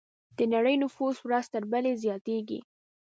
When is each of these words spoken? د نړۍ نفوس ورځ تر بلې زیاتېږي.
د 0.37 0.39
نړۍ 0.53 0.75
نفوس 0.83 1.15
ورځ 1.23 1.45
تر 1.53 1.63
بلې 1.71 1.93
زیاتېږي. 2.03 2.59